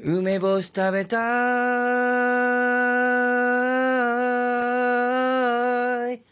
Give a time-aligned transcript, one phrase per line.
[0.00, 1.16] 梅干し食べた
[6.12, 6.22] い。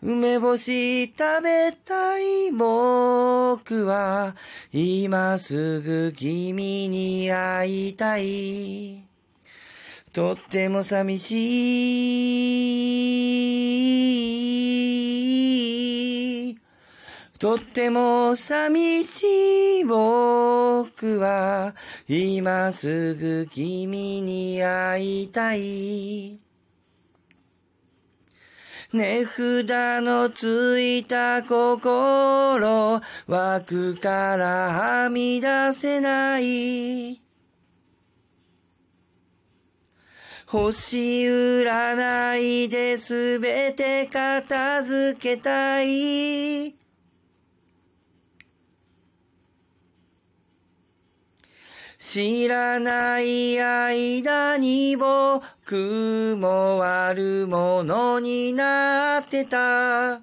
[0.00, 4.36] 梅干し食べたい僕は
[4.72, 9.02] 今すぐ君に会いたい。
[10.12, 11.34] とっても寂し
[13.16, 13.17] い
[17.38, 21.72] とっても寂しい僕は
[22.08, 26.40] 今すぐ君に会いたい。
[28.92, 37.20] 値札のついた心枠からはみ出せない。
[40.46, 46.47] 星占いですべて片付けたい。
[52.08, 60.22] 知らない間に僕も悪者になってた。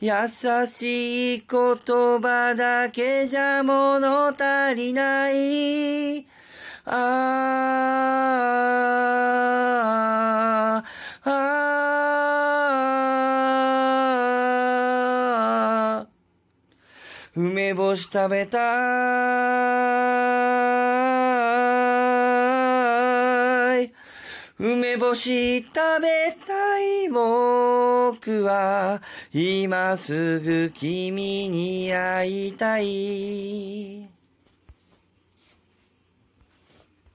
[0.00, 0.12] 優
[0.66, 1.76] しい言
[2.22, 6.26] 葉だけじゃ物足りない。
[6.86, 8.07] あ
[17.40, 18.58] 梅干し食べた
[23.80, 23.92] い。
[24.58, 25.72] 梅干し食
[26.02, 29.00] べたい僕は
[29.32, 34.17] 今すぐ君に会いたい。